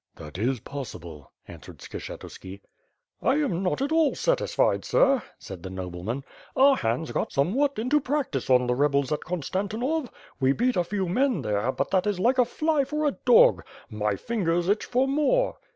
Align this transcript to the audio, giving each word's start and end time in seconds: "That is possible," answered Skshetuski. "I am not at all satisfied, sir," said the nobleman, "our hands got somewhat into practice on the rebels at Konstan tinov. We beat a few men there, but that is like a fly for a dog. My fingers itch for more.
"That 0.15 0.39
is 0.39 0.59
possible," 0.61 1.31
answered 1.47 1.77
Skshetuski. 1.77 2.59
"I 3.21 3.35
am 3.35 3.61
not 3.61 3.83
at 3.83 3.91
all 3.91 4.15
satisfied, 4.15 4.83
sir," 4.83 5.21
said 5.37 5.61
the 5.61 5.69
nobleman, 5.69 6.23
"our 6.55 6.75
hands 6.75 7.11
got 7.11 7.31
somewhat 7.31 7.77
into 7.77 7.99
practice 8.01 8.49
on 8.49 8.65
the 8.65 8.73
rebels 8.73 9.11
at 9.11 9.23
Konstan 9.23 9.69
tinov. 9.69 10.09
We 10.39 10.53
beat 10.53 10.75
a 10.75 10.83
few 10.83 11.07
men 11.07 11.43
there, 11.43 11.71
but 11.71 11.91
that 11.91 12.07
is 12.07 12.19
like 12.19 12.39
a 12.39 12.45
fly 12.45 12.83
for 12.83 13.05
a 13.05 13.11
dog. 13.25 13.61
My 13.91 14.15
fingers 14.15 14.67
itch 14.67 14.85
for 14.85 15.07
more. 15.07 15.57